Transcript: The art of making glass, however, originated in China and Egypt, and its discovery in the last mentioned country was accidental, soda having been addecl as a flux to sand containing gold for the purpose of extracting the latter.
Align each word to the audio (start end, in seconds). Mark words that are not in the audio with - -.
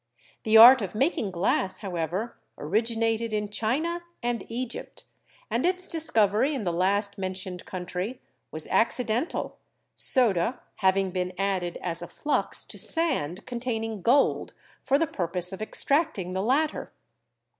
The 0.41 0.57
art 0.57 0.81
of 0.81 0.95
making 0.95 1.29
glass, 1.29 1.77
however, 1.85 2.35
originated 2.57 3.33
in 3.33 3.49
China 3.51 4.01
and 4.23 4.43
Egypt, 4.49 5.03
and 5.47 5.63
its 5.63 5.87
discovery 5.87 6.55
in 6.55 6.63
the 6.63 6.73
last 6.73 7.19
mentioned 7.19 7.65
country 7.67 8.19
was 8.49 8.65
accidental, 8.71 9.57
soda 9.93 10.59
having 10.77 11.11
been 11.11 11.33
addecl 11.37 11.77
as 11.83 12.01
a 12.01 12.07
flux 12.07 12.65
to 12.65 12.79
sand 12.79 13.45
containing 13.45 14.01
gold 14.01 14.55
for 14.83 14.97
the 14.97 15.05
purpose 15.05 15.53
of 15.53 15.61
extracting 15.61 16.33
the 16.33 16.41
latter. 16.41 16.91